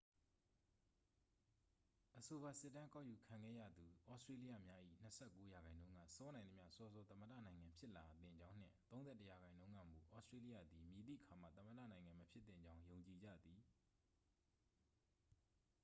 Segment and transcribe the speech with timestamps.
[2.17, 4.81] အဆိုပါစစ်တမ်းကောက်ယူခံခဲ့ရသူ ဩစတေးလျများ၏
[5.23, 13.59] 29 ရာခိုင်နှုန်းက စောနိုင်သမျှ စောစော သမ္မတနိုင်ငံဖြစ်လာသင့်ကြောင်းနှင့် 31 ရာခိုင်နှုန်းကမူ ဩစတေးလျသည် မည်သည့်အခါမှ သမ္မတနိုင်ငံမဖြစ်သင့်ကြောင်း ယုံကြည်ကြသည်